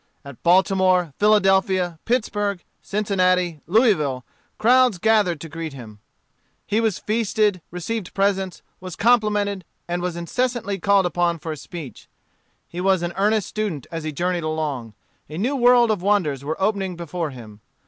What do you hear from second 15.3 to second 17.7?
new world of wonders were opening before him.